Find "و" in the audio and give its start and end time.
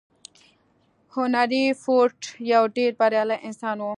3.83-3.89